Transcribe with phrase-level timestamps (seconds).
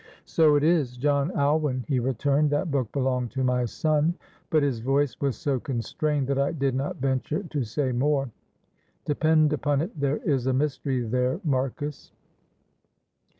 [0.25, 4.15] "'So it is, John Alwyn,' he returned; 'that book belonged to my son,'
[4.49, 8.31] but his voice was so constrained that I did not venture to say more.
[9.05, 12.11] Depend upon it there is a mystery there, Marcus."